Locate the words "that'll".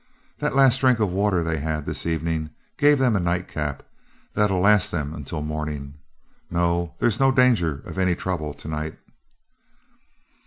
4.33-4.59